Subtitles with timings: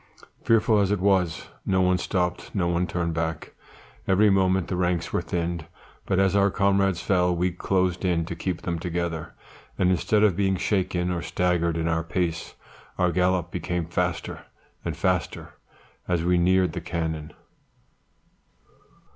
[0.43, 3.53] "Fearful as it was, no one stopped, no one turned back.
[4.07, 5.67] Every moment the ranks were thinned,
[6.07, 9.35] but as our comrades fell, we closed in to keep them together;
[9.77, 12.55] and instead of being shaken or staggered in our pace
[12.97, 14.45] our gallop became faster
[14.83, 15.53] and faster
[16.07, 17.31] as we neared the cannon.